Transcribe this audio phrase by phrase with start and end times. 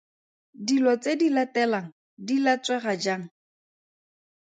[0.65, 1.87] Dilo tse di latelang
[2.27, 3.23] di latswega jang?